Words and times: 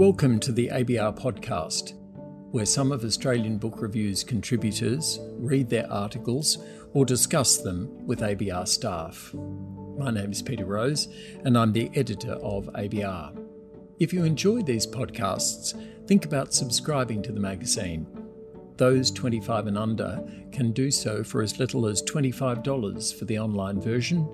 Welcome 0.00 0.40
to 0.40 0.52
the 0.52 0.68
ABR 0.68 1.20
podcast, 1.20 1.92
where 2.52 2.64
some 2.64 2.90
of 2.90 3.04
Australian 3.04 3.58
Book 3.58 3.82
Review's 3.82 4.24
contributors 4.24 5.18
read 5.36 5.68
their 5.68 5.92
articles 5.92 6.56
or 6.94 7.04
discuss 7.04 7.58
them 7.58 8.06
with 8.06 8.20
ABR 8.20 8.66
staff. 8.66 9.30
My 9.98 10.10
name 10.10 10.32
is 10.32 10.40
Peter 10.40 10.64
Rose, 10.64 11.08
and 11.44 11.58
I'm 11.58 11.74
the 11.74 11.90
editor 11.94 12.32
of 12.32 12.70
ABR. 12.72 13.44
If 13.98 14.14
you 14.14 14.24
enjoy 14.24 14.62
these 14.62 14.86
podcasts, 14.86 15.78
think 16.06 16.24
about 16.24 16.54
subscribing 16.54 17.20
to 17.24 17.32
the 17.32 17.40
magazine. 17.40 18.06
Those 18.78 19.10
25 19.10 19.66
and 19.66 19.76
under 19.76 20.24
can 20.50 20.72
do 20.72 20.90
so 20.90 21.22
for 21.22 21.42
as 21.42 21.58
little 21.58 21.86
as 21.86 22.02
$25 22.04 23.18
for 23.18 23.26
the 23.26 23.38
online 23.38 23.78
version 23.82 24.26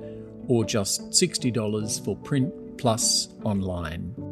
or 0.47 0.65
just 0.65 1.11
$60 1.11 2.05
for 2.05 2.15
print 2.19 2.79
plus 2.79 3.31
online. 3.43 4.26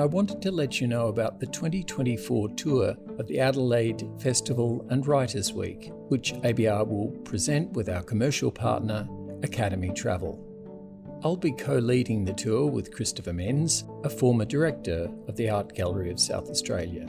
I 0.00 0.06
wanted 0.06 0.42
to 0.42 0.50
let 0.50 0.80
you 0.80 0.88
know 0.88 1.06
about 1.06 1.38
the 1.38 1.46
2024 1.46 2.48
tour 2.56 2.96
of 3.16 3.28
the 3.28 3.38
Adelaide 3.38 4.04
Festival 4.18 4.84
and 4.90 5.06
Writers 5.06 5.52
Week, 5.52 5.92
which 6.08 6.32
ABR 6.42 6.88
will 6.88 7.12
present 7.22 7.70
with 7.74 7.88
our 7.88 8.02
commercial 8.02 8.50
partner, 8.50 9.08
Academy 9.44 9.92
Travel. 9.92 10.44
I'll 11.22 11.36
be 11.36 11.52
co 11.52 11.78
leading 11.78 12.24
the 12.24 12.32
tour 12.32 12.66
with 12.66 12.92
Christopher 12.92 13.32
Menz, 13.32 13.84
a 14.04 14.10
former 14.10 14.44
director 14.44 15.08
of 15.28 15.36
the 15.36 15.48
Art 15.48 15.72
Gallery 15.76 16.10
of 16.10 16.18
South 16.18 16.50
Australia. 16.50 17.06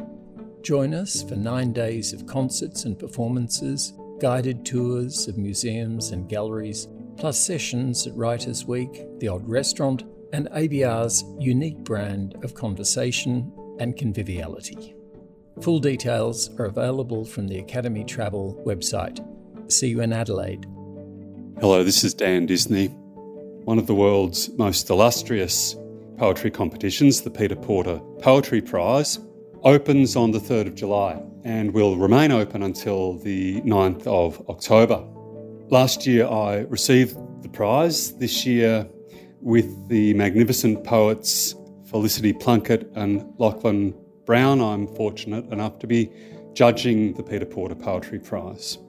Join 0.62 0.94
us 0.94 1.24
for 1.24 1.36
nine 1.36 1.74
days 1.74 2.14
of 2.14 2.28
concerts 2.28 2.86
and 2.86 3.00
performances, 3.00 3.94
guided 4.20 4.64
tours 4.64 5.28
of 5.28 5.40
museums 5.40 6.12
and 6.12 6.30
galleries, 6.30 6.88
plus 7.18 7.44
sessions 7.44 8.06
at 8.06 8.16
Writers 8.16 8.66
Week, 8.66 9.08
the 9.18 9.28
Odd 9.28 9.48
Restaurant, 9.50 10.04
and 10.36 10.50
ABR's 10.50 11.24
unique 11.40 11.78
brand 11.78 12.36
of 12.44 12.56
conversation 12.56 13.50
and 13.80 13.96
conviviality. 13.96 14.94
Full 15.62 15.80
details 15.80 16.50
are 16.60 16.66
available 16.66 17.24
from 17.24 17.48
the 17.48 17.58
Academy 17.58 18.04
Travel 18.04 18.62
website. 18.68 19.26
See 19.72 19.88
you 19.88 20.02
in 20.02 20.12
Adelaide. 20.12 20.66
Hello, 21.62 21.86
this 21.86 22.04
is 22.04 22.14
Dan 22.14 22.46
Disney. 22.48 22.88
One 23.64 23.80
of 23.80 23.88
the 23.88 23.96
world's 23.96 24.50
most 24.58 24.90
illustrious 24.90 25.78
poetry 26.18 26.52
competitions, 26.52 27.22
the 27.22 27.32
Peter 27.32 27.56
Porter 27.56 28.02
Poetry 28.20 28.62
Prize, 28.62 29.20
opens 29.64 30.18
on 30.18 30.32
the 30.32 30.40
3rd 30.40 30.68
of 30.68 30.76
July 30.76 31.18
and 31.46 31.74
will 31.74 31.96
remain 31.96 32.34
open 32.34 32.62
until 32.62 33.18
the 33.20 33.62
9th 33.62 34.06
of 34.06 34.42
October. 34.50 35.02
Last 35.70 36.06
year 36.06 36.28
I 36.28 36.66
received 36.68 37.16
the 37.42 37.50
prize. 37.50 38.18
This 38.18 38.46
year 38.46 38.86
with 39.46 39.88
the 39.90 40.12
magnificent 40.16 40.84
poets 40.84 41.54
Felicity 41.86 42.34
Plunkett 42.34 42.92
and 42.96 43.32
Lachlan 43.38 43.94
Brown, 44.26 44.60
I'm 44.60 44.88
fortunate 44.88 45.46
enough 45.54 45.78
to 45.80 45.88
be 45.88 46.12
judging 46.54 47.14
the 47.14 47.22
Peter 47.22 47.46
Porter 47.46 47.76
Poetry 47.76 48.18
Prize. 48.18 48.80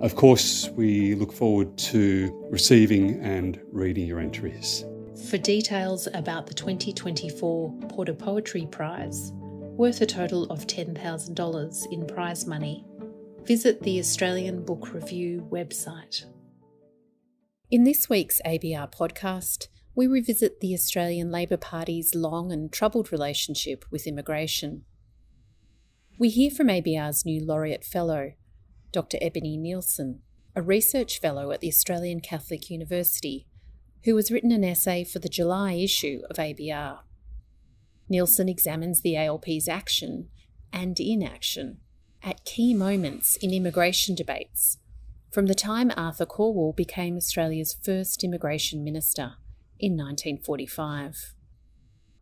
Of 0.00 0.14
course, 0.14 0.70
we 0.70 1.16
look 1.16 1.32
forward 1.32 1.76
to 1.78 2.46
receiving 2.50 3.20
and 3.20 3.60
reading 3.72 4.06
your 4.06 4.20
entries. 4.20 4.84
For 5.28 5.38
details 5.38 6.06
about 6.14 6.46
the 6.46 6.54
2024 6.54 7.72
Porter 7.88 8.14
Poetry 8.14 8.68
Prize, 8.70 9.32
worth 9.34 10.00
a 10.00 10.06
total 10.06 10.44
of 10.52 10.68
$10,000 10.68 11.92
in 11.92 12.06
prize 12.06 12.46
money, 12.46 12.84
visit 13.42 13.82
the 13.82 13.98
Australian 13.98 14.64
Book 14.64 14.94
Review 14.94 15.48
website. 15.50 16.26
In 17.70 17.84
this 17.84 18.10
week's 18.10 18.42
ABR 18.44 18.92
podcast, 18.92 19.68
we 19.94 20.06
revisit 20.06 20.60
the 20.60 20.74
Australian 20.74 21.30
Labor 21.30 21.56
Party's 21.56 22.14
long 22.14 22.52
and 22.52 22.70
troubled 22.70 23.10
relationship 23.10 23.86
with 23.90 24.06
immigration. 24.06 24.84
We 26.18 26.28
hear 26.28 26.50
from 26.50 26.68
ABR's 26.68 27.24
new 27.24 27.42
Laureate 27.42 27.82
Fellow, 27.82 28.32
Dr. 28.92 29.16
Ebony 29.22 29.56
Nilsson, 29.56 30.20
a 30.54 30.60
research 30.60 31.18
fellow 31.18 31.52
at 31.52 31.62
the 31.62 31.68
Australian 31.68 32.20
Catholic 32.20 32.68
University, 32.68 33.46
who 34.04 34.14
has 34.16 34.30
written 34.30 34.52
an 34.52 34.62
essay 34.62 35.02
for 35.02 35.18
the 35.18 35.28
July 35.30 35.72
issue 35.72 36.20
of 36.28 36.36
ABR. 36.36 36.98
Nilsson 38.10 38.48
examines 38.50 39.00
the 39.00 39.16
ALP's 39.16 39.68
action 39.68 40.28
and 40.70 41.00
inaction 41.00 41.78
at 42.22 42.44
key 42.44 42.74
moments 42.74 43.36
in 43.36 43.54
immigration 43.54 44.14
debates 44.14 44.76
from 45.34 45.46
the 45.46 45.54
time 45.54 45.90
Arthur 45.96 46.26
Calwell 46.26 46.76
became 46.76 47.16
Australia's 47.16 47.76
first 47.82 48.22
immigration 48.22 48.84
minister 48.84 49.32
in 49.80 49.96
1945. 49.96 51.34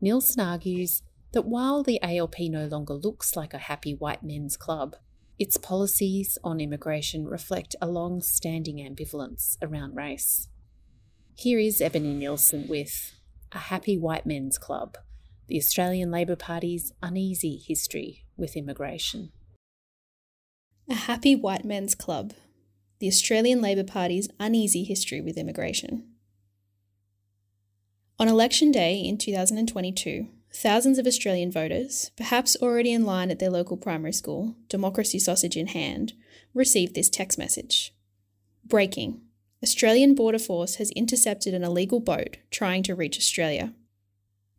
Nilsson 0.01 0.41
argues 0.41 1.03
that 1.33 1.45
while 1.45 1.83
the 1.83 2.01
ALP 2.03 2.37
no 2.41 2.65
longer 2.65 2.95
looks 2.95 3.37
like 3.37 3.53
a 3.53 3.59
happy 3.59 3.93
white 3.95 4.23
men's 4.23 4.57
club, 4.57 4.97
its 5.39 5.59
policies 5.59 6.39
on 6.43 6.59
immigration 6.59 7.27
reflect 7.27 7.77
a 7.83 7.87
long 7.87 8.23
standing 8.23 8.77
ambivalence 8.79 9.59
around 9.61 9.95
race. 9.95 10.49
Here 11.35 11.59
is 11.59 11.83
Ebony 11.83 12.15
Nilsson 12.15 12.67
with 12.67 13.13
A 13.53 13.59
Happy 13.59 13.99
White 13.99 14.25
Men's 14.25 14.57
Club 14.57 14.97
The 15.49 15.59
Australian 15.59 16.11
Labor 16.11 16.37
Party's 16.37 16.95
Uneasy 17.03 17.59
History 17.59 18.25
with 18.39 18.57
Immigration. 18.57 19.33
A 20.89 20.95
Happy 20.95 21.37
White 21.37 21.67
Men's 21.67 21.95
Club 21.95 22.33
the 23.03 23.09
Australian 23.09 23.61
Labor 23.61 23.83
Party's 23.83 24.29
uneasy 24.39 24.85
history 24.85 25.21
with 25.21 25.37
immigration. 25.37 26.05
On 28.17 28.29
election 28.29 28.71
day 28.71 28.95
in 28.95 29.19
2022, 29.19 30.29
thousands 30.55 31.01
of 31.01 31.07
Australian 31.09 31.51
voters, 31.51 32.13
perhaps 32.17 32.57
already 32.63 32.93
in 32.93 33.05
line 33.05 33.33
at 33.33 33.41
their 33.41 33.51
local 33.51 33.77
primary 33.77 34.13
school, 34.13 34.55
democracy 34.69 35.19
sausage 35.19 35.57
in 35.57 35.67
hand, 35.67 36.13
received 36.55 36.95
this 36.95 37.11
text 37.11 37.41
message 37.41 37.93
Breaking 38.65 39.21
Australian 39.65 40.15
Border 40.15 40.39
Force 40.39 40.77
has 40.77 40.93
intercepted 40.93 41.55
an 41.55 41.65
illegal 41.65 41.99
boat 41.99 42.37
trying 42.53 42.85
to 42.85 42.95
reach 42.95 43.19
Australia. 43.19 43.73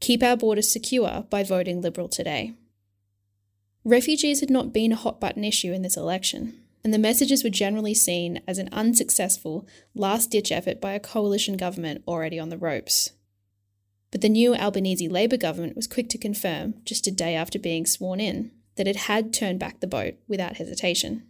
Keep 0.02 0.22
our 0.22 0.36
borders 0.36 0.70
secure 0.70 1.26
by 1.30 1.44
voting 1.44 1.80
Liberal 1.80 2.10
today. 2.10 2.56
Refugees 3.86 4.42
had 4.42 4.50
not 4.50 4.74
been 4.74 4.92
a 4.92 4.98
hot 4.98 5.22
button 5.22 5.46
issue 5.46 5.72
in 5.72 5.82
this 5.82 5.96
election, 5.96 6.63
and 6.84 6.94
the 6.94 7.00
messages 7.00 7.44
were 7.44 7.50
generally 7.50 7.94
seen 7.94 8.42
as 8.48 8.58
an 8.58 8.70
unsuccessful, 8.72 9.68
last 9.96 10.30
ditch 10.32 10.52
effort 10.52 10.82
by 10.82 10.94
a 10.94 11.00
coalition 11.00 11.56
government 11.56 12.04
already 12.08 12.38
on 12.38 12.50
the 12.50 12.58
ropes. 12.58 13.12
But 14.12 14.22
the 14.22 14.30
new 14.30 14.54
Albanese 14.54 15.08
Labor 15.08 15.38
government 15.38 15.76
was 15.76 15.88
quick 15.88 16.10
to 16.10 16.18
confirm, 16.18 16.76
just 16.84 17.08
a 17.08 17.12
day 17.12 17.36
after 17.36 17.58
being 17.58 17.86
sworn 17.86 18.20
in, 18.20 18.52
that 18.76 18.88
it 18.88 18.96
had 18.96 19.34
turned 19.34 19.60
back 19.60 19.80
the 19.80 19.88
boat 19.88 20.16
without 20.28 20.58
hesitation. 20.58 21.24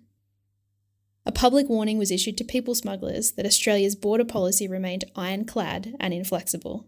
A 1.25 1.31
public 1.31 1.69
warning 1.69 1.97
was 1.97 2.11
issued 2.11 2.37
to 2.37 2.43
people 2.43 2.75
smugglers 2.75 3.33
that 3.33 3.45
Australia's 3.45 3.95
border 3.95 4.25
policy 4.25 4.67
remained 4.67 5.05
ironclad 5.15 5.95
and 5.99 6.13
inflexible. 6.13 6.85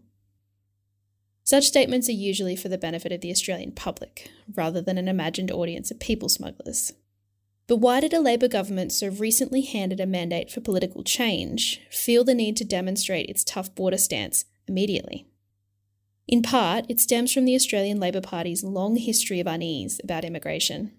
Such 1.44 1.64
statements 1.64 2.08
are 2.08 2.12
usually 2.12 2.56
for 2.56 2.68
the 2.68 2.76
benefit 2.76 3.12
of 3.12 3.20
the 3.20 3.30
Australian 3.30 3.72
public, 3.72 4.30
rather 4.54 4.82
than 4.82 4.98
an 4.98 5.08
imagined 5.08 5.50
audience 5.50 5.90
of 5.90 6.00
people 6.00 6.28
smugglers. 6.28 6.92
But 7.66 7.76
why 7.76 8.00
did 8.00 8.12
a 8.12 8.20
Labor 8.20 8.48
government 8.48 8.92
so 8.92 9.08
recently 9.08 9.62
handed 9.62 9.98
a 9.98 10.06
mandate 10.06 10.50
for 10.50 10.60
political 10.60 11.02
change 11.02 11.80
feel 11.90 12.22
the 12.22 12.34
need 12.34 12.56
to 12.58 12.64
demonstrate 12.64 13.28
its 13.28 13.42
tough 13.42 13.74
border 13.74 13.98
stance 13.98 14.44
immediately? 14.68 15.26
In 16.28 16.42
part, 16.42 16.86
it 16.88 17.00
stems 17.00 17.32
from 17.32 17.44
the 17.44 17.54
Australian 17.54 18.00
Labor 18.00 18.20
Party's 18.20 18.64
long 18.64 18.96
history 18.96 19.40
of 19.40 19.46
unease 19.46 20.00
about 20.02 20.24
immigration. 20.24 20.92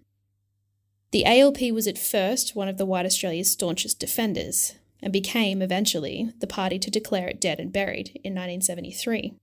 The 1.12 1.26
ALP 1.26 1.72
was 1.72 1.88
at 1.88 1.98
first 1.98 2.56
one 2.56 2.68
of 2.68 2.78
the 2.78 2.86
white 2.86 3.06
Australia's 3.06 3.52
staunchest 3.52 4.00
defenders, 4.00 4.76
and 5.02 5.14
became 5.14 5.62
eventually 5.62 6.32
the 6.40 6.48
party 6.48 6.80
to 6.80 6.92
declare 6.92 7.28
it 7.28 7.40
dead 7.40 7.60
and 7.60 7.72
buried 7.72 8.10
in 8.24 8.34
1973. 8.34 9.34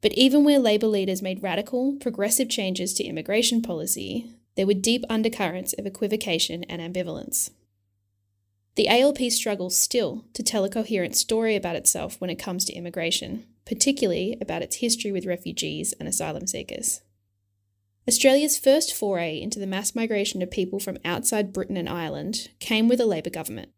But 0.00 0.12
even 0.12 0.44
where 0.44 0.58
Labor 0.58 0.88
leaders 0.88 1.22
made 1.22 1.42
radical, 1.42 1.96
progressive 2.00 2.48
changes 2.48 2.92
to 2.94 3.04
immigration 3.04 3.62
policy, 3.62 4.26
there 4.56 4.66
were 4.66 4.74
deep 4.74 5.04
undercurrents 5.08 5.72
of 5.72 5.86
equivocation 5.86 6.64
and 6.64 6.80
ambivalence. 6.80 7.50
The 8.74 8.88
ALP 8.88 9.30
struggles 9.30 9.76
still 9.76 10.24
to 10.32 10.42
tell 10.42 10.64
a 10.64 10.70
coherent 10.70 11.14
story 11.14 11.56
about 11.56 11.76
itself 11.76 12.20
when 12.20 12.30
it 12.30 12.38
comes 12.38 12.64
to 12.64 12.72
immigration, 12.72 13.44
particularly 13.66 14.36
about 14.40 14.62
its 14.62 14.76
history 14.76 15.12
with 15.12 15.26
refugees 15.26 15.92
and 15.98 16.08
asylum 16.08 16.46
seekers. 16.46 17.02
Australia's 18.08 18.58
first 18.58 18.94
foray 18.94 19.40
into 19.40 19.58
the 19.60 19.66
mass 19.66 19.94
migration 19.94 20.42
of 20.42 20.50
people 20.50 20.80
from 20.80 20.98
outside 21.04 21.52
Britain 21.52 21.76
and 21.76 21.88
Ireland 21.88 22.48
came 22.58 22.88
with 22.88 23.00
a 23.00 23.06
Labor 23.06 23.30
government. 23.30 23.70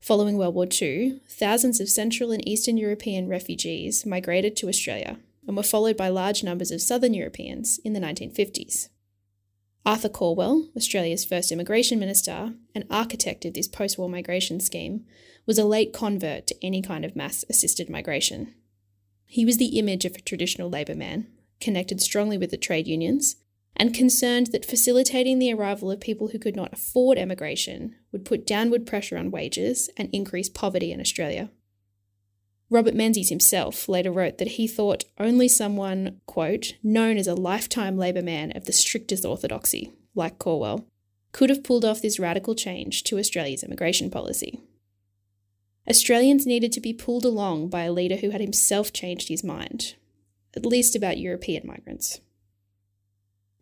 Following 0.00 0.36
World 0.36 0.54
War 0.54 0.66
II, 0.70 1.20
thousands 1.28 1.80
of 1.80 1.88
Central 1.88 2.30
and 2.30 2.46
Eastern 2.46 2.76
European 2.76 3.26
refugees 3.26 4.04
migrated 4.04 4.54
to 4.56 4.68
Australia 4.68 5.18
and 5.46 5.56
were 5.56 5.62
followed 5.62 5.96
by 5.96 6.08
large 6.08 6.44
numbers 6.44 6.70
of 6.70 6.82
Southern 6.82 7.14
Europeans 7.14 7.80
in 7.84 7.94
the 7.94 8.00
1950s. 8.00 8.88
Arthur 9.88 10.10
Calwell, 10.10 10.68
Australia's 10.76 11.24
first 11.24 11.50
immigration 11.50 11.98
minister 11.98 12.52
and 12.74 12.84
architect 12.90 13.46
of 13.46 13.54
this 13.54 13.66
post 13.66 13.96
war 13.96 14.06
migration 14.06 14.60
scheme, 14.60 15.06
was 15.46 15.58
a 15.58 15.64
late 15.64 15.94
convert 15.94 16.46
to 16.48 16.56
any 16.62 16.82
kind 16.82 17.06
of 17.06 17.16
mass 17.16 17.42
assisted 17.48 17.88
migration. 17.88 18.52
He 19.24 19.46
was 19.46 19.56
the 19.56 19.78
image 19.78 20.04
of 20.04 20.14
a 20.14 20.20
traditional 20.20 20.68
Labor 20.68 20.94
man, 20.94 21.26
connected 21.58 22.02
strongly 22.02 22.36
with 22.36 22.50
the 22.50 22.58
trade 22.58 22.86
unions, 22.86 23.36
and 23.76 23.94
concerned 23.94 24.48
that 24.48 24.66
facilitating 24.66 25.38
the 25.38 25.54
arrival 25.54 25.90
of 25.90 26.00
people 26.00 26.28
who 26.28 26.38
could 26.38 26.54
not 26.54 26.74
afford 26.74 27.16
emigration 27.16 27.94
would 28.12 28.26
put 28.26 28.46
downward 28.46 28.86
pressure 28.86 29.16
on 29.16 29.30
wages 29.30 29.88
and 29.96 30.10
increase 30.12 30.50
poverty 30.50 30.92
in 30.92 31.00
Australia. 31.00 31.48
Robert 32.70 32.94
Menzies 32.94 33.30
himself 33.30 33.88
later 33.88 34.12
wrote 34.12 34.38
that 34.38 34.52
he 34.52 34.66
thought 34.66 35.04
only 35.18 35.48
someone, 35.48 36.20
quote, 36.26 36.74
known 36.82 37.16
as 37.16 37.26
a 37.26 37.34
lifetime 37.34 37.96
Labor 37.96 38.22
man 38.22 38.52
of 38.54 38.66
the 38.66 38.72
strictest 38.72 39.24
orthodoxy, 39.24 39.92
like 40.14 40.38
Calwell, 40.38 40.84
could 41.32 41.48
have 41.48 41.64
pulled 41.64 41.84
off 41.84 42.02
this 42.02 42.18
radical 42.18 42.54
change 42.54 43.04
to 43.04 43.18
Australia's 43.18 43.62
immigration 43.62 44.10
policy. 44.10 44.60
Australians 45.88 46.46
needed 46.46 46.70
to 46.72 46.80
be 46.80 46.92
pulled 46.92 47.24
along 47.24 47.68
by 47.68 47.84
a 47.84 47.92
leader 47.92 48.16
who 48.16 48.30
had 48.30 48.42
himself 48.42 48.92
changed 48.92 49.28
his 49.28 49.42
mind, 49.42 49.94
at 50.54 50.66
least 50.66 50.94
about 50.94 51.16
European 51.16 51.66
migrants. 51.66 52.20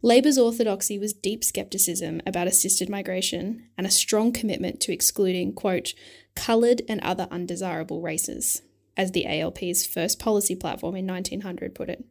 Labor's 0.02 0.36
orthodoxy 0.36 0.98
was 0.98 1.12
deep 1.12 1.44
skepticism 1.44 2.20
about 2.26 2.48
assisted 2.48 2.88
migration 2.88 3.68
and 3.78 3.86
a 3.86 3.90
strong 3.90 4.32
commitment 4.32 4.80
to 4.80 4.92
excluding, 4.92 5.52
quote, 5.52 5.94
coloured 6.34 6.82
and 6.88 7.00
other 7.00 7.28
undesirable 7.30 8.02
races, 8.02 8.62
as 8.96 9.12
the 9.12 9.26
ALP's 9.26 9.86
first 9.86 10.18
policy 10.18 10.54
platform 10.54 10.96
in 10.96 11.06
1900 11.06 11.74
put 11.74 11.88
it. 11.88 12.04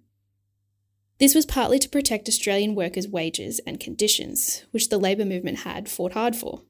This 1.18 1.34
was 1.34 1.46
partly 1.46 1.80
to 1.80 1.90
protect 1.90 2.28
Australian 2.28 2.76
workers' 2.76 3.08
wages 3.08 3.60
and 3.66 3.80
conditions, 3.80 4.66
which 4.72 4.90
the 4.90 4.98
labour 4.98 5.26
movement 5.26 5.60
had 5.60 5.88
fought 5.88 6.14
hard 6.14 6.36
for. 6.36 6.62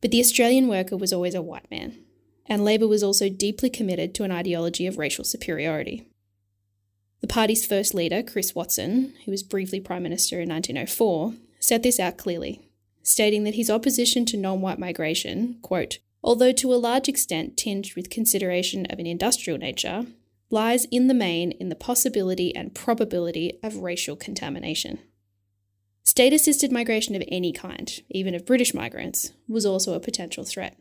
But 0.00 0.10
the 0.10 0.20
Australian 0.20 0.68
worker 0.68 0.96
was 0.96 1.12
always 1.12 1.34
a 1.34 1.42
white 1.42 1.70
man, 1.70 1.98
and 2.46 2.64
Labor 2.64 2.88
was 2.88 3.02
also 3.02 3.28
deeply 3.28 3.70
committed 3.70 4.14
to 4.14 4.24
an 4.24 4.32
ideology 4.32 4.86
of 4.86 4.98
racial 4.98 5.24
superiority. 5.24 6.06
The 7.20 7.28
party's 7.28 7.64
first 7.64 7.94
leader, 7.94 8.22
Chris 8.22 8.54
Watson, 8.54 9.14
who 9.24 9.30
was 9.30 9.42
briefly 9.42 9.80
Prime 9.80 10.02
Minister 10.02 10.40
in 10.40 10.48
1904, 10.50 11.34
set 11.58 11.82
this 11.82 11.98
out 11.98 12.18
clearly, 12.18 12.60
stating 13.02 13.44
that 13.44 13.54
his 13.54 13.70
opposition 13.70 14.26
to 14.26 14.36
non 14.36 14.60
white 14.60 14.78
migration, 14.78 15.56
quote, 15.62 16.00
although 16.24 16.52
to 16.52 16.72
a 16.72 16.76
large 16.76 17.08
extent 17.08 17.56
tinged 17.56 17.94
with 17.94 18.10
consideration 18.10 18.86
of 18.86 18.98
an 18.98 19.06
industrial 19.06 19.58
nature, 19.58 20.06
lies 20.50 20.86
in 20.86 21.06
the 21.06 21.14
main 21.14 21.52
in 21.52 21.68
the 21.68 21.76
possibility 21.76 22.54
and 22.56 22.74
probability 22.74 23.58
of 23.62 23.76
racial 23.76 24.16
contamination. 24.16 24.98
State 26.02 26.32
assisted 26.32 26.72
migration 26.72 27.14
of 27.14 27.22
any 27.28 27.52
kind, 27.52 28.00
even 28.10 28.34
of 28.34 28.46
British 28.46 28.74
migrants, 28.74 29.32
was 29.46 29.64
also 29.64 29.94
a 29.94 30.00
potential 30.00 30.44
threat 30.44 30.76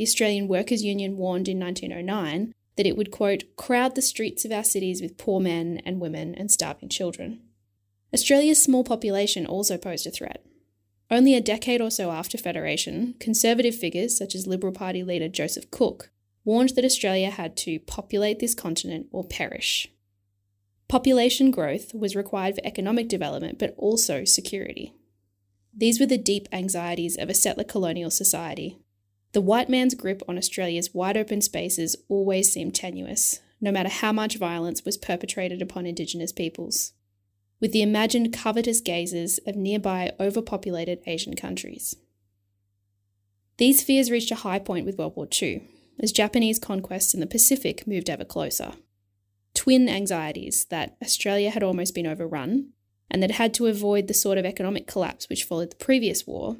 the 0.00 0.04
Australian 0.04 0.48
Workers' 0.48 0.82
Union 0.82 1.18
warned 1.18 1.46
in 1.46 1.60
1909 1.60 2.54
that 2.76 2.86
it 2.86 2.96
would, 2.96 3.10
quote, 3.10 3.44
crowd 3.56 3.94
the 3.94 4.00
streets 4.00 4.46
of 4.46 4.50
our 4.50 4.64
cities 4.64 5.02
with 5.02 5.18
poor 5.18 5.40
men 5.40 5.82
and 5.84 6.00
women 6.00 6.34
and 6.34 6.50
starving 6.50 6.88
children. 6.88 7.42
Australia's 8.14 8.64
small 8.64 8.82
population 8.82 9.44
also 9.44 9.76
posed 9.76 10.06
a 10.06 10.10
threat. 10.10 10.42
Only 11.10 11.34
a 11.34 11.40
decade 11.40 11.80
or 11.80 11.90
so 11.90 12.10
after 12.10 12.38
Federation, 12.38 13.14
conservative 13.18 13.74
figures 13.74 14.16
such 14.16 14.34
as 14.34 14.46
Liberal 14.46 14.72
Party 14.72 15.02
leader 15.02 15.28
Joseph 15.28 15.70
Cook 15.70 16.10
warned 16.44 16.70
that 16.70 16.84
Australia 16.84 17.30
had 17.30 17.56
to 17.58 17.80
populate 17.80 18.38
this 18.38 18.54
continent 18.54 19.06
or 19.10 19.24
perish. 19.24 19.88
Population 20.88 21.50
growth 21.50 21.94
was 21.94 22.16
required 22.16 22.54
for 22.54 22.62
economic 22.64 23.08
development, 23.08 23.58
but 23.58 23.74
also 23.76 24.24
security. 24.24 24.94
These 25.76 26.00
were 26.00 26.06
the 26.06 26.18
deep 26.18 26.48
anxieties 26.52 27.16
of 27.16 27.28
a 27.28 27.34
settler 27.34 27.64
colonial 27.64 28.10
society 28.10 28.78
the 29.32 29.40
white 29.40 29.68
man's 29.68 29.94
grip 29.94 30.22
on 30.26 30.36
Australia's 30.36 30.92
wide 30.92 31.16
open 31.16 31.40
spaces 31.40 31.94
always 32.08 32.52
seemed 32.52 32.74
tenuous, 32.74 33.40
no 33.60 33.70
matter 33.70 33.88
how 33.88 34.12
much 34.12 34.38
violence 34.38 34.84
was 34.84 34.96
perpetrated 34.96 35.62
upon 35.62 35.86
Indigenous 35.86 36.32
peoples, 36.32 36.92
with 37.60 37.72
the 37.72 37.82
imagined 37.82 38.32
covetous 38.32 38.80
gazes 38.80 39.38
of 39.46 39.54
nearby 39.54 40.12
overpopulated 40.18 41.00
Asian 41.06 41.36
countries. 41.36 41.94
These 43.58 43.82
fears 43.82 44.10
reached 44.10 44.30
a 44.30 44.36
high 44.36 44.58
point 44.58 44.86
with 44.86 44.96
World 44.96 45.14
War 45.16 45.28
II, 45.40 45.62
as 45.98 46.12
Japanese 46.12 46.58
conquests 46.58 47.12
in 47.12 47.20
the 47.20 47.26
Pacific 47.26 47.86
moved 47.86 48.08
ever 48.08 48.24
closer. 48.24 48.72
Twin 49.52 49.88
anxieties 49.88 50.64
that 50.70 50.96
Australia 51.02 51.50
had 51.50 51.62
almost 51.62 51.94
been 51.94 52.06
overrun, 52.06 52.70
and 53.10 53.22
that 53.22 53.32
had 53.32 53.52
to 53.54 53.66
avoid 53.66 54.08
the 54.08 54.14
sort 54.14 54.38
of 54.38 54.46
economic 54.46 54.86
collapse 54.86 55.28
which 55.28 55.44
followed 55.44 55.70
the 55.70 55.76
previous 55.76 56.26
war, 56.26 56.56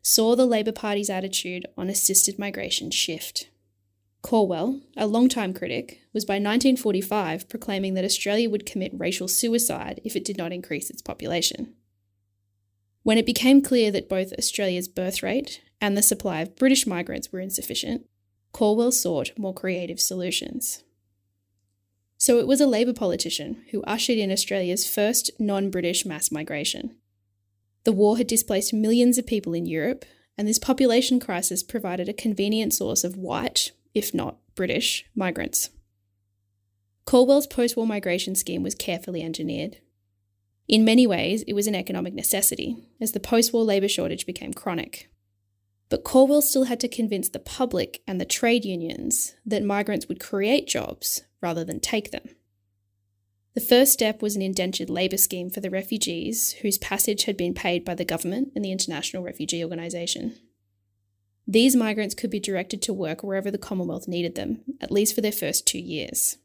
saw 0.00 0.34
the 0.34 0.46
Labor 0.46 0.72
Party's 0.72 1.10
attitude 1.10 1.66
on 1.76 1.90
assisted 1.90 2.38
migration 2.38 2.90
shift. 2.90 3.49
Calwell, 4.22 4.80
a 4.96 5.06
long-time 5.06 5.54
critic, 5.54 6.02
was 6.12 6.24
by 6.24 6.34
1945 6.34 7.48
proclaiming 7.48 7.94
that 7.94 8.04
Australia 8.04 8.50
would 8.50 8.66
commit 8.66 8.92
racial 8.94 9.28
suicide 9.28 10.00
if 10.04 10.14
it 10.14 10.24
did 10.24 10.36
not 10.36 10.52
increase 10.52 10.90
its 10.90 11.02
population. 11.02 11.74
When 13.02 13.18
it 13.18 13.26
became 13.26 13.62
clear 13.62 13.90
that 13.90 14.08
both 14.08 14.32
Australia's 14.34 14.88
birth 14.88 15.22
rate 15.22 15.62
and 15.80 15.96
the 15.96 16.02
supply 16.02 16.42
of 16.42 16.56
British 16.56 16.86
migrants 16.86 17.32
were 17.32 17.40
insufficient, 17.40 18.06
Calwell 18.52 18.92
sought 18.92 19.38
more 19.38 19.54
creative 19.54 20.00
solutions. 20.00 20.82
So 22.18 22.38
it 22.38 22.46
was 22.46 22.60
a 22.60 22.66
Labor 22.66 22.92
politician 22.92 23.64
who 23.70 23.82
ushered 23.84 24.18
in 24.18 24.30
Australia's 24.30 24.86
first 24.86 25.30
non 25.38 25.70
British 25.70 26.04
mass 26.04 26.30
migration. 26.30 26.96
The 27.84 27.92
war 27.92 28.18
had 28.18 28.26
displaced 28.26 28.74
millions 28.74 29.16
of 29.16 29.26
people 29.26 29.54
in 29.54 29.64
Europe, 29.64 30.04
and 30.36 30.46
this 30.46 30.58
population 30.58 31.18
crisis 31.18 31.62
provided 31.62 32.08
a 32.08 32.12
convenient 32.12 32.74
source 32.74 33.04
of 33.04 33.16
white, 33.16 33.72
if 33.94 34.14
not 34.14 34.38
British, 34.54 35.04
migrants. 35.14 35.70
Calwell's 37.06 37.46
post 37.46 37.76
war 37.76 37.86
migration 37.86 38.34
scheme 38.34 38.62
was 38.62 38.74
carefully 38.74 39.22
engineered. 39.22 39.78
In 40.68 40.84
many 40.84 41.06
ways, 41.06 41.42
it 41.48 41.54
was 41.54 41.66
an 41.66 41.74
economic 41.74 42.14
necessity, 42.14 42.76
as 43.00 43.12
the 43.12 43.20
post 43.20 43.52
war 43.52 43.64
labour 43.64 43.88
shortage 43.88 44.26
became 44.26 44.52
chronic. 44.54 45.10
But 45.88 46.04
Calwell 46.04 46.42
still 46.42 46.64
had 46.64 46.78
to 46.80 46.88
convince 46.88 47.28
the 47.28 47.40
public 47.40 48.00
and 48.06 48.20
the 48.20 48.24
trade 48.24 48.64
unions 48.64 49.34
that 49.44 49.64
migrants 49.64 50.06
would 50.06 50.20
create 50.20 50.68
jobs 50.68 51.22
rather 51.40 51.64
than 51.64 51.80
take 51.80 52.12
them. 52.12 52.28
The 53.54 53.60
first 53.60 53.92
step 53.92 54.22
was 54.22 54.36
an 54.36 54.42
indentured 54.42 54.88
labour 54.88 55.16
scheme 55.16 55.50
for 55.50 55.60
the 55.60 55.70
refugees 55.70 56.52
whose 56.62 56.78
passage 56.78 57.24
had 57.24 57.36
been 57.36 57.52
paid 57.52 57.84
by 57.84 57.96
the 57.96 58.04
government 58.04 58.52
and 58.54 58.64
the 58.64 58.70
International 58.70 59.24
Refugee 59.24 59.64
Organisation. 59.64 60.36
These 61.50 61.74
migrants 61.74 62.14
could 62.14 62.30
be 62.30 62.38
directed 62.38 62.80
to 62.82 62.92
work 62.92 63.22
wherever 63.22 63.50
the 63.50 63.58
Commonwealth 63.58 64.06
needed 64.06 64.36
them, 64.36 64.62
at 64.80 64.92
least 64.92 65.14
for 65.14 65.20
their 65.20 65.32
first 65.32 65.66
two 65.66 65.80
years. 65.80 66.36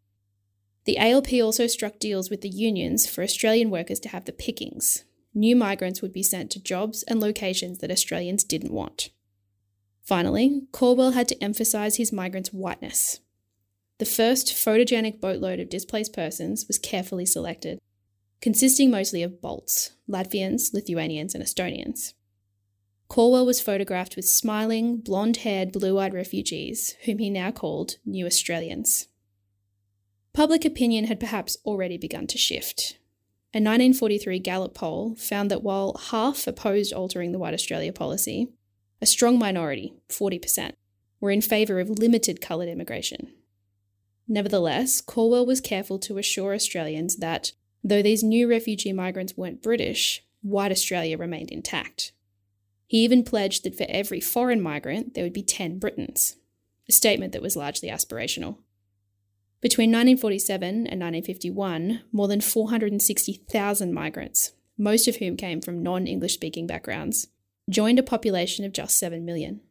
The 0.85 0.97
ALP 0.97 1.33
also 1.43 1.67
struck 1.67 1.99
deals 1.99 2.29
with 2.29 2.41
the 2.41 2.49
unions 2.49 3.07
for 3.07 3.23
Australian 3.23 3.69
workers 3.69 3.99
to 4.01 4.09
have 4.09 4.25
the 4.25 4.31
pickings. 4.31 5.03
New 5.33 5.55
migrants 5.55 6.01
would 6.01 6.13
be 6.13 6.23
sent 6.23 6.49
to 6.51 6.63
jobs 6.63 7.03
and 7.03 7.19
locations 7.19 7.79
that 7.79 7.91
Australians 7.91 8.43
didn't 8.43 8.73
want. 8.73 9.09
Finally, 10.03 10.63
Calwell 10.71 11.13
had 11.13 11.27
to 11.27 11.43
emphasise 11.43 11.97
his 11.97 12.11
migrants' 12.11 12.53
whiteness, 12.53 13.19
the 13.97 14.05
first 14.05 14.47
photogenic 14.47 15.21
boatload 15.21 15.61
of 15.61 15.69
displaced 15.69 16.11
persons 16.11 16.67
was 16.67 16.77
carefully 16.77 17.25
selected, 17.25 17.79
consisting 18.41 18.91
mostly 18.91 19.23
of 19.23 19.41
Balts, 19.41 19.91
Latvians, 20.09 20.73
Lithuanians, 20.73 21.33
and 21.33 21.41
Estonians. 21.41 22.13
Calwell 23.09 23.45
was 23.45 23.61
photographed 23.61 24.15
with 24.15 24.27
smiling, 24.27 24.97
blonde 24.97 25.37
haired, 25.37 25.71
blue 25.71 25.97
eyed 25.99 26.13
refugees, 26.13 26.95
whom 27.05 27.19
he 27.19 27.29
now 27.29 27.51
called 27.51 27.97
New 28.05 28.25
Australians. 28.25 29.07
Public 30.33 30.65
opinion 30.65 31.05
had 31.05 31.19
perhaps 31.19 31.57
already 31.65 31.97
begun 31.97 32.27
to 32.27 32.37
shift. 32.37 32.97
A 33.53 33.59
1943 33.59 34.39
Gallup 34.39 34.73
poll 34.73 35.15
found 35.15 35.49
that 35.49 35.63
while 35.63 35.95
half 36.09 36.45
opposed 36.45 36.91
altering 36.91 37.31
the 37.31 37.39
White 37.39 37.53
Australia 37.53 37.93
policy, 37.93 38.49
a 39.01 39.05
strong 39.05 39.39
minority, 39.39 39.93
40%, 40.09 40.73
were 41.21 41.31
in 41.31 41.41
favour 41.41 41.79
of 41.79 41.89
limited 41.89 42.41
coloured 42.41 42.67
immigration. 42.67 43.31
Nevertheless, 44.27 45.01
Calwell 45.01 45.45
was 45.45 45.61
careful 45.61 45.99
to 45.99 46.17
assure 46.17 46.53
Australians 46.53 47.17
that, 47.17 47.53
though 47.83 48.01
these 48.01 48.23
new 48.23 48.49
refugee 48.49 48.91
migrants 48.91 49.37
weren't 49.37 49.63
British, 49.63 50.23
white 50.41 50.71
Australia 50.71 51.17
remained 51.17 51.51
intact. 51.51 52.11
He 52.87 53.03
even 53.03 53.23
pledged 53.23 53.63
that 53.63 53.75
for 53.75 53.85
every 53.89 54.19
foreign 54.19 54.61
migrant, 54.61 55.13
there 55.13 55.23
would 55.23 55.33
be 55.33 55.43
10 55.43 55.79
Britons, 55.79 56.35
a 56.87 56.91
statement 56.91 57.33
that 57.33 57.41
was 57.41 57.55
largely 57.55 57.89
aspirational. 57.89 58.57
Between 59.61 59.89
1947 59.89 60.67
and 60.69 61.01
1951, 61.01 62.01
more 62.11 62.27
than 62.27 62.41
460,000 62.41 63.93
migrants, 63.93 64.51
most 64.77 65.07
of 65.07 65.15
whom 65.15 65.37
came 65.37 65.61
from 65.61 65.81
non 65.81 66.05
English 66.05 66.35
speaking 66.35 66.67
backgrounds, 66.67 67.27
joined 67.69 67.97
a 67.97 68.03
population 68.03 68.65
of 68.65 68.73
just 68.73 68.99
7 68.99 69.25
million. 69.25 69.61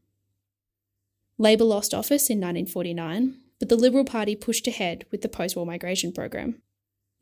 Labor 1.38 1.64
lost 1.64 1.94
office 1.94 2.30
in 2.30 2.38
1949 2.38 3.40
but 3.58 3.68
the 3.68 3.76
Liberal 3.76 4.04
Party 4.04 4.36
pushed 4.36 4.66
ahead 4.66 5.06
with 5.10 5.22
the 5.22 5.28
post 5.28 5.56
war 5.56 5.64
migration 5.64 6.12
program. 6.12 6.60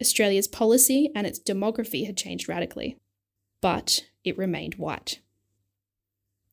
Australia's 0.01 0.49
policy 0.49 1.11
and 1.15 1.27
its 1.27 1.39
demography 1.39 2.07
had 2.07 2.17
changed 2.17 2.49
radically, 2.49 2.99
but 3.61 4.07
it 4.25 4.37
remained 4.37 4.75
white. 4.75 5.21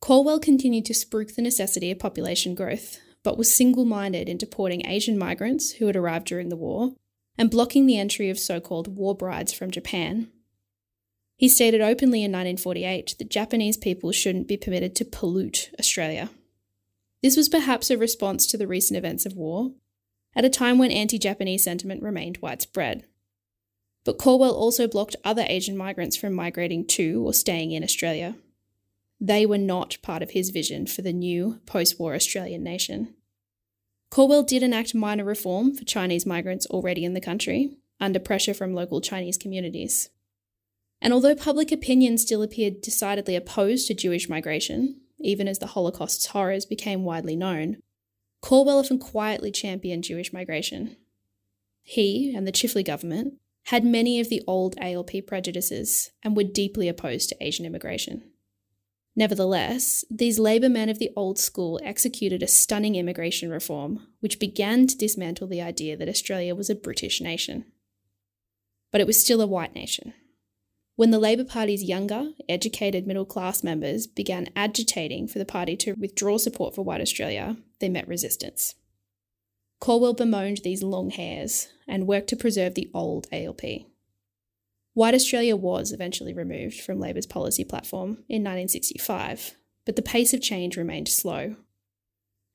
Calwell 0.02 0.42
continued 0.42 0.86
to 0.86 0.94
spruik 0.94 1.36
the 1.36 1.42
necessity 1.42 1.92
of 1.92 2.00
population 2.00 2.56
growth, 2.56 3.00
but 3.24 3.38
was 3.38 3.56
single 3.56 3.86
minded 3.86 4.30
in 4.30 4.38
deporting 4.38 4.86
Asian 4.86 5.18
migrants 5.18 5.74
who 5.74 5.88
had 5.88 5.96
arrived 5.96 6.28
during 6.28 6.50
the 6.50 6.56
war 6.56 6.94
and 7.38 7.52
blocking 7.52 7.86
the 7.86 7.98
entry 7.98 8.30
of 8.30 8.40
so 8.40 8.60
called 8.60 8.96
war 8.96 9.16
brides 9.16 9.54
from 9.54 9.72
Japan. 9.72 10.30
He 11.36 11.48
stated 11.48 11.80
openly 11.80 12.20
in 12.20 12.32
1948 12.32 13.16
that 13.18 13.30
Japanese 13.30 13.78
people 13.78 14.12
shouldn't 14.12 14.48
be 14.48 14.58
permitted 14.58 14.96
to 14.96 15.06
pollute 15.06 15.70
Australia. 15.80 16.30
This 17.22 17.38
was 17.38 17.50
perhaps 17.50 17.90
a 17.90 17.98
response 17.98 18.46
to 18.48 18.58
the 18.58 18.68
recent 18.68 18.98
events 18.98 19.26
of 19.26 19.36
war, 19.36 19.72
at 20.36 20.46
a 20.46 20.50
time 20.50 20.78
when 20.78 20.92
anti 20.92 21.18
Japanese 21.18 21.64
sentiment 21.64 22.02
remained 22.02 22.40
widespread. 22.42 23.06
But 24.06 24.18
Calwell 24.18 24.54
also 24.54 24.88
blocked 24.88 25.16
other 25.24 25.46
Asian 25.48 25.78
migrants 25.78 26.18
from 26.18 26.34
migrating 26.34 26.86
to 26.88 27.24
or 27.26 27.34
staying 27.34 27.72
in 27.72 27.84
Australia. 27.84 28.36
They 29.22 29.46
were 29.46 29.58
not 29.58 29.98
part 30.02 30.24
of 30.24 30.32
his 30.32 30.50
vision 30.50 30.88
for 30.88 31.02
the 31.02 31.14
new 31.14 31.60
post 31.66 32.00
war 32.00 32.16
Australian 32.16 32.64
nation. 32.64 33.16
Calwell 34.12 34.46
did 34.46 34.64
enact 34.64 34.96
minor 34.96 35.24
reform 35.24 35.76
for 35.76 35.84
Chinese 35.84 36.26
migrants 36.26 36.66
already 36.68 37.04
in 37.04 37.14
the 37.14 37.22
country, 37.22 37.78
under 38.00 38.20
pressure 38.20 38.54
from 38.54 38.74
local 38.74 39.02
Chinese 39.02 39.38
communities. 39.38 40.10
And 41.02 41.14
although 41.14 41.36
public 41.36 41.72
opinion 41.72 42.18
still 42.18 42.42
appeared 42.42 42.82
decidedly 42.82 43.36
opposed 43.36 43.88
to 43.88 43.94
Jewish 43.94 44.30
migration, 44.30 45.02
even 45.20 45.48
as 45.48 45.60
the 45.60 45.68
Holocaust's 45.68 46.28
horrors 46.28 46.66
became 46.66 47.04
widely 47.04 47.36
known, 47.36 47.78
Calwell 48.42 48.80
often 48.80 49.00
quietly 49.00 49.52
championed 49.52 50.06
Jewish 50.06 50.32
migration. 50.34 50.96
He 51.84 52.34
and 52.36 52.48
the 52.48 52.52
Chifley 52.52 52.86
government 52.86 53.36
had 53.66 53.84
many 53.84 54.20
of 54.20 54.30
the 54.30 54.42
old 54.48 54.76
ALP 54.80 55.12
prejudices 55.28 56.12
and 56.24 56.36
were 56.36 56.44
deeply 56.44 56.88
opposed 56.88 57.30
to 57.30 57.44
Asian 57.44 57.66
immigration. 57.66 58.24
Nevertheless, 59.20 60.06
these 60.10 60.40
Labour 60.40 60.70
men 60.70 60.88
of 60.88 60.98
the 60.98 61.12
old 61.14 61.38
school 61.38 61.78
executed 61.84 62.42
a 62.42 62.48
stunning 62.48 62.96
immigration 62.96 63.50
reform 63.50 64.08
which 64.22 64.40
began 64.40 64.88
to 64.88 64.98
dismantle 64.98 65.48
the 65.48 65.62
idea 65.62 65.98
that 65.98 66.08
Australia 66.08 66.56
was 66.56 66.70
a 66.70 66.76
British 66.76 67.20
nation. 67.20 67.66
But 68.94 69.02
it 69.02 69.08
was 69.08 69.22
still 69.22 69.42
a 69.42 69.46
white 69.46 69.76
nation. 69.76 70.14
When 70.96 71.12
the 71.12 71.20
Labour 71.20 71.44
Party's 71.44 71.84
younger, 71.84 72.30
educated 72.48 73.06
middle 73.06 73.26
class 73.26 73.62
members 73.62 74.08
began 74.08 74.48
agitating 74.56 75.28
for 75.28 75.38
the 75.38 75.44
party 75.44 75.76
to 75.76 75.96
withdraw 75.96 76.38
support 76.38 76.74
for 76.74 76.84
white 76.84 77.02
Australia, 77.02 77.58
they 77.82 77.90
met 77.90 78.08
resistance. 78.08 78.76
Calwell 79.82 80.16
bemoaned 80.16 80.62
these 80.64 80.82
long 80.82 81.10
hairs 81.10 81.68
and 81.90 82.08
worked 82.08 82.30
to 82.30 82.38
preserve 82.38 82.76
the 82.76 82.90
old 82.94 83.28
ALP. 83.34 83.89
White 84.94 85.14
Australia 85.14 85.56
was 85.56 85.92
eventually 85.92 86.34
removed 86.34 86.82
from 86.82 87.00
Labor's 87.00 87.26
policy 87.26 87.64
platform 87.64 88.24
in 88.28 88.44
1965, 88.44 89.56
but 89.86 89.96
the 89.96 90.02
pace 90.02 90.34
of 90.34 90.42
change 90.42 90.78
remained 90.78 91.08
slow. 91.08 91.56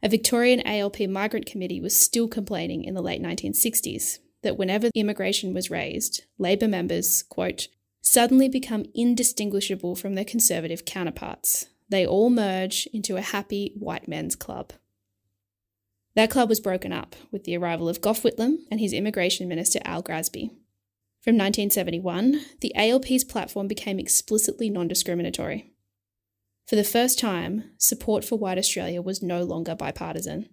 A 0.02 0.08
Victorian 0.08 0.60
ALP 0.66 1.00
migrant 1.08 1.46
committee 1.46 1.80
was 1.80 1.98
still 1.98 2.28
complaining 2.28 2.84
in 2.84 2.94
the 2.94 3.02
late 3.02 3.22
1960s 3.22 4.18
that 4.42 4.58
whenever 4.58 4.90
immigration 4.94 5.54
was 5.54 5.70
raised, 5.70 6.24
Labor 6.38 6.68
members, 6.68 7.22
quote, 7.22 7.68
suddenly 8.02 8.48
become 8.48 8.84
indistinguishable 8.94 9.96
from 9.96 10.14
their 10.14 10.24
conservative 10.24 10.84
counterparts. 10.84 11.66
They 11.88 12.06
all 12.06 12.28
merge 12.28 12.86
into 12.92 13.16
a 13.16 13.22
happy 13.22 13.72
white 13.76 14.06
men's 14.06 14.36
club. 14.36 14.74
That 16.14 16.30
club 16.30 16.48
was 16.48 16.60
broken 16.60 16.92
up 16.92 17.16
with 17.30 17.44
the 17.44 17.56
arrival 17.56 17.88
of 17.88 18.00
Gough 18.00 18.22
Whitlam 18.22 18.58
and 18.70 18.78
his 18.78 18.92
immigration 18.92 19.48
minister 19.48 19.80
Al 19.84 20.02
Grassby. 20.02 20.50
From 21.24 21.36
1971, 21.36 22.38
the 22.60 22.74
ALP's 22.76 23.24
platform 23.24 23.66
became 23.66 23.98
explicitly 23.98 24.68
non 24.68 24.88
discriminatory. 24.88 25.72
For 26.66 26.76
the 26.76 26.84
first 26.84 27.18
time, 27.18 27.70
support 27.78 28.26
for 28.26 28.38
white 28.38 28.58
Australia 28.58 29.00
was 29.00 29.22
no 29.22 29.42
longer 29.42 29.74
bipartisan. 29.74 30.50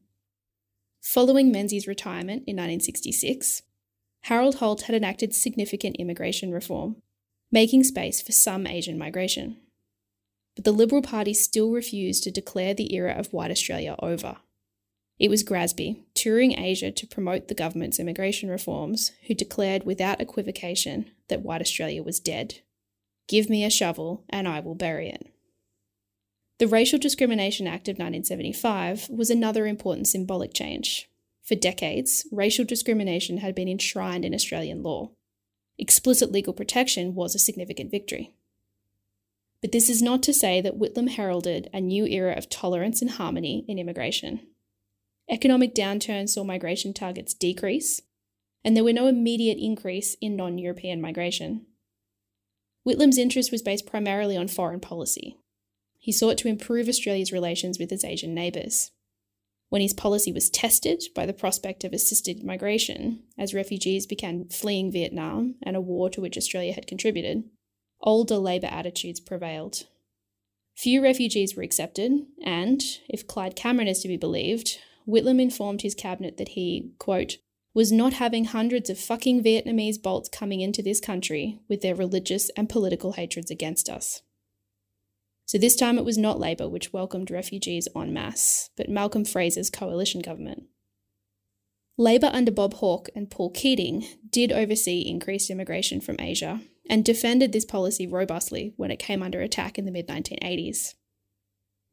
Following 1.02 1.52
Menzies' 1.52 1.88
retirement 1.88 2.44
in 2.48 2.56
1966, 2.56 3.64
Harold 4.22 4.56
Holt 4.56 4.84
had 4.84 4.96
enacted 4.96 5.36
significant 5.36 5.98
immigration 6.00 6.54
reform, 6.54 6.96
making 7.52 7.84
space 7.84 8.22
for 8.22 8.32
some 8.32 8.66
Asian 8.66 8.98
migration. 8.98 9.58
But 10.56 10.64
the 10.64 10.72
Liberal 10.72 11.02
Party 11.02 11.34
still 11.34 11.74
refused 11.74 12.24
to 12.24 12.32
declare 12.32 12.74
the 12.74 12.96
era 12.96 13.12
of 13.12 13.34
white 13.34 13.52
Australia 13.52 13.98
over. 14.00 14.38
It 15.22 15.30
was 15.30 15.44
Grassby, 15.44 15.98
touring 16.16 16.58
Asia 16.58 16.90
to 16.90 17.06
promote 17.06 17.48
the 17.48 17.54
government's 17.54 18.00
immigration 18.00 18.50
reforms, 18.50 19.12
who 19.28 19.36
declared 19.36 19.84
without 19.84 20.20
equivocation 20.20 21.12
that 21.28 21.44
white 21.44 21.62
Australia 21.62 22.02
was 22.02 22.20
dead. 22.20 22.62
Give 23.28 23.48
me 23.48 23.64
a 23.64 23.70
shovel 23.70 24.24
and 24.32 24.48
I 24.48 24.62
will 24.62 24.74
bury 24.74 25.10
it. 25.10 25.32
The 26.58 26.68
Racial 26.68 26.98
Discrimination 26.98 27.68
Act 27.68 27.88
of 27.88 28.00
1975 28.00 29.10
was 29.12 29.30
another 29.30 29.68
important 29.68 30.08
symbolic 30.08 30.56
change. 30.56 31.08
For 31.44 31.54
decades, 31.54 32.26
racial 32.32 32.66
discrimination 32.66 33.38
had 33.38 33.54
been 33.54 33.70
enshrined 33.70 34.26
in 34.26 34.34
Australian 34.34 34.82
law. 34.82 35.12
Explicit 35.78 36.32
legal 36.32 36.54
protection 36.54 37.14
was 37.14 37.36
a 37.36 37.40
significant 37.40 37.92
victory. 37.92 38.32
But 39.62 39.72
this 39.72 39.88
is 39.88 40.02
not 40.02 40.24
to 40.24 40.34
say 40.34 40.62
that 40.62 40.80
Whitlam 40.80 41.10
heralded 41.10 41.70
a 41.72 41.80
new 41.80 42.08
era 42.08 42.34
of 42.36 42.50
tolerance 42.50 43.04
and 43.04 43.12
harmony 43.12 43.66
in 43.68 43.78
immigration. 43.78 44.48
Economic 45.32 45.74
downturn 45.74 46.28
saw 46.28 46.44
migration 46.44 46.94
targets 46.94 47.34
decrease, 47.34 48.02
and 48.66 48.76
there 48.76 48.84
were 48.84 48.92
no 48.92 49.08
immediate 49.08 49.58
increase 49.58 50.16
in 50.22 50.36
non 50.36 50.58
European 50.58 51.00
migration. 51.00 51.66
Whitlam's 52.84 53.18
interest 53.18 53.52
was 53.52 53.62
based 53.62 53.86
primarily 53.86 54.36
on 54.36 54.50
foreign 54.50 54.82
policy. 54.82 55.38
He 55.98 56.12
sought 56.12 56.38
to 56.40 56.50
improve 56.50 56.90
Australia's 56.90 57.32
relations 57.32 57.80
with 57.80 57.92
its 57.92 58.04
Asian 58.04 58.34
neighbours. 58.34 58.92
When 59.70 59.82
his 59.82 59.94
policy 59.94 60.34
was 60.34 60.50
tested 60.50 61.02
by 61.16 61.26
the 61.26 61.34
prospect 61.34 61.86
of 61.86 61.94
assisted 61.94 62.44
migration, 62.44 63.24
as 63.38 63.54
refugees 63.54 64.06
began 64.06 64.50
fleeing 64.50 64.92
Vietnam 64.92 65.56
and 65.64 65.78
a 65.78 65.82
war 65.82 66.10
to 66.10 66.20
which 66.20 66.38
Australia 66.38 66.74
had 66.74 66.88
contributed, 66.88 67.44
older 68.02 68.38
Labour 68.38 68.68
attitudes 68.68 69.22
prevailed. 69.22 69.84
Few 70.76 71.02
refugees 71.02 71.56
were 71.56 71.64
accepted, 71.64 72.12
and, 72.44 72.82
if 73.08 73.28
Clyde 73.28 73.56
Cameron 73.56 73.88
is 73.88 74.02
to 74.02 74.10
be 74.10 74.18
believed, 74.18 74.80
Whitlam 75.08 75.42
informed 75.42 75.82
his 75.82 75.96
cabinet 75.96 76.38
that 76.38 76.50
he, 76.50 76.92
quote, 77.00 77.38
was 77.74 77.92
not 77.92 78.14
having 78.14 78.46
hundreds 78.46 78.90
of 78.90 79.00
fucking 79.00 79.44
Vietnamese 79.44 80.02
Balts 80.02 80.30
coming 80.30 80.62
into 80.62 80.82
this 80.82 81.00
country 81.00 81.60
with 81.70 81.82
their 81.82 81.96
religious 81.96 82.50
and 82.58 82.68
political 82.70 83.14
hatreds 83.14 83.50
against 83.50 83.90
us. 83.90 84.22
So 85.46 85.58
this 85.58 85.76
time 85.76 85.98
it 85.98 86.06
was 86.06 86.18
not 86.18 86.40
Labor 86.40 86.68
which 86.70 86.94
welcomed 86.94 87.32
refugees 87.32 87.88
en 87.96 88.14
masse, 88.14 88.70
but 88.78 88.90
Malcolm 88.90 89.26
Fraser's 89.26 89.70
coalition 89.70 90.22
government. 90.22 90.64
Labor 91.98 92.30
under 92.34 92.52
Bob 92.52 92.76
Hawke 92.76 93.10
and 93.16 93.30
Paul 93.30 93.52
Keating 93.52 94.06
did 94.30 94.52
oversee 94.52 95.02
increased 95.02 95.50
immigration 95.50 96.02
from 96.02 96.16
Asia 96.20 96.62
and 96.90 97.06
defended 97.06 97.52
this 97.52 97.66
policy 97.66 98.08
robustly 98.08 98.74
when 98.76 98.92
it 98.92 99.00
came 99.00 99.22
under 99.22 99.42
attack 99.42 99.78
in 99.78 99.86
the 99.86 99.92
mid 99.92 100.08
1980s. 100.08 100.96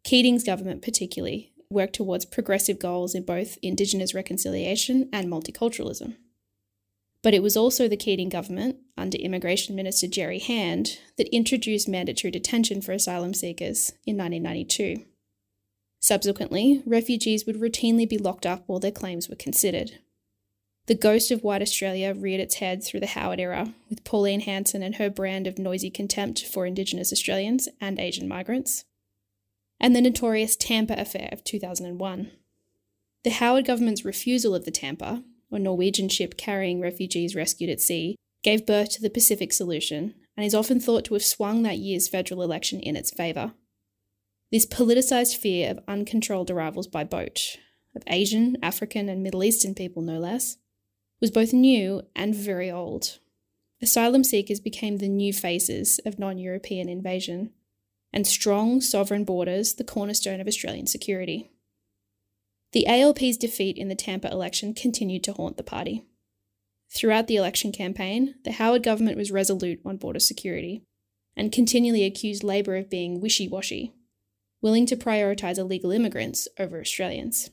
Keating's 0.05 0.45
government, 0.45 0.83
particularly, 0.83 1.53
work 1.71 1.93
towards 1.93 2.25
progressive 2.25 2.79
goals 2.79 3.15
in 3.15 3.25
both 3.25 3.59
Indigenous 3.63 4.15
reconciliation 4.15 5.09
and 5.13 5.29
multiculturalism. 5.29 6.17
But 7.23 7.35
it 7.35 7.43
was 7.43 7.57
also 7.57 7.89
the 7.89 7.97
Keating 7.97 8.29
government, 8.29 8.77
under 8.97 9.19
Immigration 9.19 9.75
Minister 9.75 10.07
Gerry 10.07 10.39
Hand, 10.39 10.99
that 11.17 11.35
introduced 11.35 11.89
mandatory 11.89 12.31
detention 12.31 12.81
for 12.81 12.93
asylum 12.93 13.35
seekers 13.35 13.91
in 14.07 14.17
1992. 14.17 15.05
Subsequently, 16.01 16.83
refugees 16.87 17.45
would 17.45 17.61
routinely 17.61 18.09
be 18.09 18.19
locked 18.19 18.47
up 18.47 18.63
while 18.67 18.79
their 18.79 18.93
claims 18.93 19.29
were 19.29 19.35
considered. 19.35 19.99
The 20.87 20.95
ghost 20.95 21.31
of 21.31 21.43
white 21.43 21.61
Australia 21.61 22.15
reared 22.15 22.41
its 22.41 22.57
head 22.57 22.83
through 22.83 23.01
the 23.01 23.07
Howard 23.09 23.41
era, 23.41 23.75
with 23.91 24.05
Pauline 24.05 24.41
Hanson 24.41 24.83
and 24.83 24.95
her 24.95 25.11
brand 25.11 25.47
of 25.47 25.59
noisy 25.59 25.91
contempt 25.91 26.47
for 26.47 26.65
Indigenous 26.65 27.13
Australians 27.13 27.69
and 27.79 27.99
Asian 27.99 28.27
migrants 28.27 28.85
and 29.81 29.95
the 29.95 30.01
notorious 30.01 30.57
Tampa 30.57 30.95
affair 30.99 31.29
of 31.33 31.45
2001. 31.45 32.31
The 33.25 33.31
Howard 33.31 33.67
government's 33.67 34.05
refusal 34.05 34.55
of 34.55 34.65
the 34.65 34.71
Tampa, 34.71 35.23
a 35.51 35.59
Norwegian 35.59 36.09
ship 36.09 36.37
carrying 36.37 36.81
refugees 36.81 37.35
rescued 37.35 37.71
at 37.71 37.81
sea, 37.81 38.17
gave 38.43 38.67
birth 38.67 38.91
to 38.91 39.03
the 39.03 39.11
Pacific 39.11 39.53
Solution 39.53 40.15
and 40.37 40.47
is 40.47 40.55
often 40.55 40.79
thought 40.81 41.05
to 41.07 41.15
have 41.15 41.25
swung 41.25 41.63
that 41.63 41.79
year's 41.79 42.09
federal 42.09 42.43
election 42.43 42.81
in 42.81 42.97
its 42.97 43.11
favour. 43.11 43.53
This 44.51 44.67
politicised 44.67 45.37
fear 45.37 45.71
of 45.71 45.81
uncontrolled 45.89 46.51
arrivals 46.51 46.87
by 46.87 47.05
boat, 47.05 47.57
of 47.95 48.03
Asian, 48.07 48.57
African, 48.63 49.09
and 49.09 49.23
Middle 49.23 49.45
Eastern 49.45 49.75
people 49.75 50.01
no 50.01 50.19
less, 50.19 50.57
was 51.21 51.31
both 51.31 51.53
new 51.53 52.03
and 52.15 52.35
very 52.35 52.71
old. 52.71 53.19
Asylum 53.83 54.25
seekers 54.25 54.61
became 54.61 54.99
the 54.99 55.09
new 55.09 55.33
faces 55.33 56.01
of 56.07 56.19
non 56.19 56.39
European 56.39 56.89
invasion, 56.89 57.53
and 58.13 58.27
strong 58.27 58.81
sovereign 58.81 59.25
borders 59.25 59.75
the 59.75 59.85
cornerstone 59.85 60.41
of 60.41 60.47
Australian 60.47 60.87
security. 60.87 61.51
The 62.73 62.87
ALP's 62.87 63.37
defeat 63.37 63.77
in 63.77 63.89
the 63.89 63.95
Tampa 63.95 64.31
election 64.31 64.75
continued 64.75 65.25
to 65.25 65.33
haunt 65.33 65.57
the 65.57 65.63
party. 65.63 66.05
Throughout 66.91 67.27
the 67.27 67.37
election 67.37 67.73
campaign, 67.73 68.35
the 68.45 68.53
Howard 68.53 68.83
government 68.83 69.17
was 69.17 69.31
resolute 69.31 69.81
on 69.85 69.97
border 69.97 70.21
security 70.21 70.83
and 71.37 71.53
continually 71.53 72.05
accused 72.05 72.43
Labor 72.43 72.77
of 72.77 72.91
being 72.91 73.21
wishy 73.21 73.49
washy, 73.49 73.95
willing 74.61 74.87
to 74.87 74.97
prioritise 74.97 75.59
illegal 75.59 75.91
immigrants 75.91 76.49
over 76.59 76.81
Australians. 76.81 77.51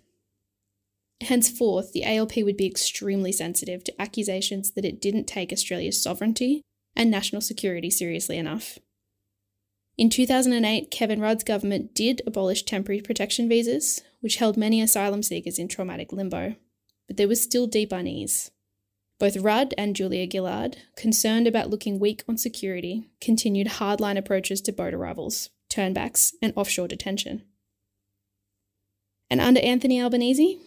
Henceforth, 1.21 1.93
the 1.93 2.03
ALP 2.03 2.37
would 2.37 2.57
be 2.57 2.65
extremely 2.65 3.31
sensitive 3.31 3.83
to 3.85 4.01
accusations 4.01 4.71
that 4.71 4.85
it 4.85 5.01
didn't 5.01 5.25
take 5.25 5.53
Australia's 5.53 6.01
sovereignty 6.01 6.61
and 6.95 7.09
national 7.09 7.41
security 7.41 7.89
seriously 7.89 8.37
enough. 8.37 8.79
In 9.97 10.09
2008, 10.09 10.91
Kevin 10.91 11.21
Rudd's 11.21 11.43
government 11.43 11.93
did 11.93 12.21
abolish 12.27 12.63
temporary 12.63 13.01
protection 13.01 13.47
visas, 13.47 14.01
which 14.19 14.37
held 14.37 14.57
many 14.57 14.81
asylum 14.81 15.23
seekers 15.23 15.57
in 15.57 15.69
traumatic 15.69 16.11
limbo, 16.11 16.55
but 17.07 17.15
there 17.15 17.29
was 17.29 17.41
still 17.41 17.65
deep 17.65 17.93
unease. 17.93 18.51
Both 19.19 19.37
Rudd 19.37 19.73
and 19.77 19.95
Julia 19.95 20.29
Gillard, 20.29 20.75
concerned 20.97 21.47
about 21.47 21.69
looking 21.69 21.99
weak 21.99 22.23
on 22.27 22.37
security, 22.37 23.09
continued 23.21 23.67
hardline 23.67 24.17
approaches 24.17 24.59
to 24.61 24.73
boat 24.73 24.93
arrivals, 24.93 25.49
turnbacks, 25.69 26.33
and 26.41 26.51
offshore 26.57 26.89
detention. 26.89 27.43
And 29.29 29.39
under 29.39 29.61
Anthony 29.61 30.01
Albanese, 30.01 30.59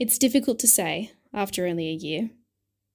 it's 0.00 0.18
difficult 0.18 0.58
to 0.58 0.66
say 0.66 1.12
after 1.32 1.66
only 1.66 1.88
a 1.88 1.92
year. 1.92 2.30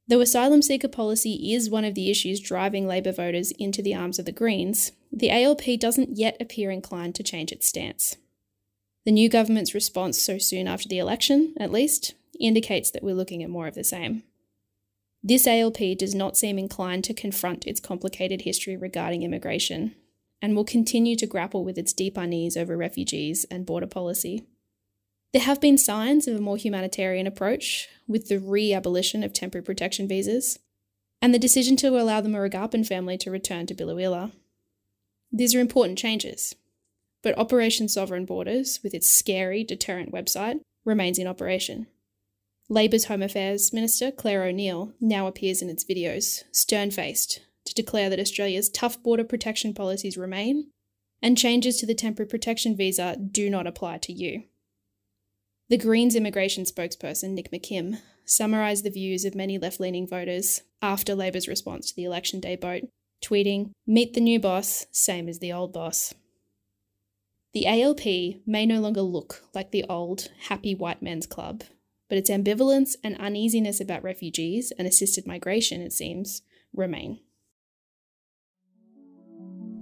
Though 0.09 0.21
asylum 0.21 0.61
seeker 0.61 0.87
policy 0.87 1.53
is 1.53 1.69
one 1.69 1.83
of 1.83 1.93
the 1.93 2.09
issues 2.09 2.39
driving 2.39 2.87
Labor 2.87 3.11
voters 3.11 3.51
into 3.51 3.81
the 3.81 3.93
arms 3.93 4.19
of 4.19 4.25
the 4.25 4.31
Greens, 4.31 4.93
the 5.11 5.29
ALP 5.29 5.79
doesn't 5.79 6.17
yet 6.17 6.37
appear 6.39 6.71
inclined 6.71 7.15
to 7.15 7.23
change 7.23 7.51
its 7.51 7.67
stance. 7.67 8.15
The 9.05 9.11
new 9.11 9.29
government's 9.29 9.73
response 9.73 10.21
so 10.21 10.37
soon 10.37 10.67
after 10.67 10.87
the 10.87 10.99
election, 10.99 11.53
at 11.59 11.71
least, 11.71 12.13
indicates 12.39 12.89
that 12.91 13.03
we're 13.03 13.15
looking 13.15 13.43
at 13.43 13.49
more 13.49 13.67
of 13.67 13.75
the 13.75 13.83
same. 13.83 14.23
This 15.23 15.45
ALP 15.45 15.97
does 15.97 16.15
not 16.15 16.37
seem 16.37 16.57
inclined 16.57 17.03
to 17.05 17.13
confront 17.13 17.67
its 17.67 17.79
complicated 17.79 18.41
history 18.41 18.77
regarding 18.77 19.23
immigration, 19.23 19.95
and 20.41 20.55
will 20.55 20.63
continue 20.63 21.15
to 21.17 21.25
grapple 21.25 21.65
with 21.65 21.77
its 21.77 21.91
deep 21.91 22.15
unease 22.15 22.55
over 22.55 22.77
refugees 22.77 23.45
and 23.51 23.65
border 23.65 23.87
policy. 23.87 24.45
There 25.34 25.41
have 25.41 25.60
been 25.60 25.77
signs 25.77 26.27
of 26.27 26.36
a 26.36 26.41
more 26.41 26.57
humanitarian 26.57 27.27
approach 27.27 27.89
with 28.07 28.29
the 28.29 28.39
re 28.39 28.74
abolition 28.74 29.24
of 29.24 29.34
temporary 29.34 29.63
protection 29.63 30.07
visas 30.07 30.60
and 31.22 31.34
the 31.34 31.39
decision 31.39 31.75
to 31.77 32.00
allow 32.00 32.22
the 32.22 32.29
Murugappan 32.29 32.88
family 32.88 33.17
to 33.17 33.31
return 33.31 33.65
to 33.67 33.75
Biloela. 33.75 34.31
These 35.31 35.53
are 35.53 35.60
important 35.60 35.98
changes, 35.98 36.55
but 37.22 37.38
Operation 37.38 37.89
Sovereign 37.89 38.25
Borders, 38.25 38.79
with 38.84 38.93
its 38.93 39.13
scary 39.13 39.63
deterrent 39.63 40.13
website, 40.13 40.62
remains 40.86 41.19
in 41.19 41.27
operation. 41.27 41.88
Labor's 42.69 43.05
Home 43.05 43.22
Affairs 43.22 43.74
Minister, 43.74 44.12
Clare 44.12 44.43
O'Neil, 44.46 44.93
now 45.01 45.27
appears 45.27 45.62
in 45.62 45.69
its 45.69 45.84
videos, 45.84 46.43
stern 46.51 46.91
faced, 46.91 47.41
to 47.65 47.74
declare 47.74 48.10
that 48.10 48.19
Australia's 48.19 48.69
tough 48.69 49.01
border 49.03 49.24
protection 49.24 49.74
policies 49.74 50.17
remain 50.17 50.69
and 51.22 51.38
changes 51.38 51.77
to 51.77 51.86
the 51.86 51.96
temporary 51.96 52.29
protection 52.29 52.75
visa 52.75 53.17
do 53.17 53.50
not 53.50 53.67
apply 53.67 53.98
to 53.98 54.13
you. 54.13 54.43
The 55.69 55.77
Greens 55.77 56.15
immigration 56.15 56.63
spokesperson, 56.63 57.31
Nick 57.31 57.51
McKim, 57.51 58.00
summarised 58.24 58.86
the 58.86 58.89
views 58.89 59.25
of 59.25 59.36
many 59.36 59.57
left 59.57 59.81
leaning 59.81 60.07
voters 60.07 60.62
after 60.81 61.13
Labor's 61.13 61.50
response 61.50 61.89
to 61.89 61.95
the 61.95 62.05
election 62.05 62.39
day 62.39 62.55
vote, 62.55 62.83
tweeting, 63.21 63.71
Meet 63.86 64.13
the 64.13 64.21
new 64.21 64.39
boss, 64.39 64.86
same 64.91 65.27
as 65.27 65.39
the 65.39 65.51
old 65.51 65.74
boss. 65.74 66.13
The 67.53 67.67
ALP 67.67 68.05
may 68.45 68.65
no 68.65 68.79
longer 68.79 69.01
look 69.01 69.43
like 69.53 69.71
the 69.71 69.83
old, 69.89 70.29
happy 70.47 70.74
white 70.74 71.01
men's 71.01 71.25
club, 71.25 71.63
but 72.07 72.17
its 72.17 72.29
ambivalence 72.29 72.95
and 73.03 73.17
uneasiness 73.17 73.81
about 73.81 74.03
refugees 74.03 74.71
and 74.79 74.88
assisted 74.88 75.27
migration, 75.27 75.81
it 75.81 75.91
seems, 75.91 76.43
remain. 76.74 77.19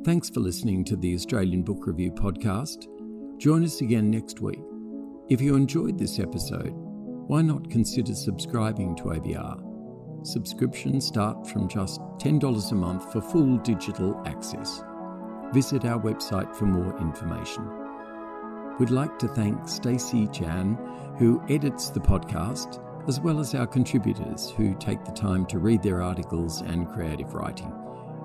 Thanks 0.03 0.31
for 0.31 0.39
listening 0.39 0.83
to 0.85 0.95
the 0.95 1.13
Australian 1.13 1.61
Book 1.61 1.85
Review 1.85 2.11
podcast. 2.11 2.87
Join 3.37 3.63
us 3.63 3.81
again 3.81 4.09
next 4.09 4.39
week 4.39 4.61
if 5.27 5.41
you 5.41 5.55
enjoyed 5.55 5.97
this 5.97 6.19
episode, 6.19 6.73
why 7.27 7.41
not 7.41 7.69
consider 7.71 8.13
subscribing 8.13 8.95
to 8.97 9.05
ABR? 9.05 10.25
Subscriptions 10.25 11.07
start 11.07 11.47
from 11.47 11.67
just 11.67 11.99
$10 12.19 12.71
a 12.71 12.75
month 12.75 13.11
for 13.11 13.21
full 13.21 13.57
digital 13.57 14.21
access. 14.27 14.83
Visit 15.51 15.85
our 15.85 15.99
website 15.99 16.55
for 16.55 16.65
more 16.65 16.95
information. 16.99 17.67
We'd 18.77 18.91
like 18.91 19.17
to 19.19 19.27
thank 19.29 19.67
Stacey 19.67 20.27
Chan, 20.27 20.77
who 21.17 21.41
edits 21.49 21.89
the 21.89 21.99
podcast, 21.99 22.79
as 23.07 23.19
well 23.19 23.39
as 23.39 23.55
our 23.55 23.65
contributors 23.65 24.51
who 24.51 24.75
take 24.75 25.03
the 25.05 25.11
time 25.11 25.47
to 25.47 25.57
read 25.57 25.81
their 25.81 26.03
articles 26.03 26.61
and 26.61 26.87
creative 26.89 27.33
writing. 27.33 27.73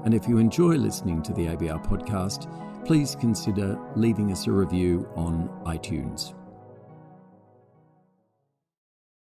And 0.04 0.12
if 0.12 0.28
you 0.28 0.36
enjoy 0.36 0.74
listening 0.74 1.22
to 1.22 1.32
the 1.32 1.46
ABR 1.46 1.82
podcast, 1.86 2.46
please 2.84 3.14
consider 3.14 3.78
leaving 3.96 4.32
us 4.32 4.46
a 4.46 4.52
review 4.52 5.08
on 5.16 5.48
iTunes. 5.64 6.34